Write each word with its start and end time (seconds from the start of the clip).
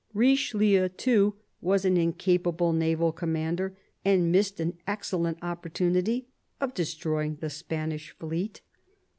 Richelieu, 0.15 0.89
too, 0.89 1.35
was 1.61 1.85
an 1.85 1.95
incapable 1.95 2.73
naval 2.73 3.11
commander, 3.11 3.77
and 4.03 4.31
missed 4.31 4.59
an 4.59 4.79
excellent 4.87 5.37
opportunity 5.43 6.27
of 6.59 6.73
destroying 6.73 7.35
the 7.35 7.51
Spanish 7.51 8.09
fleet. 8.17 8.61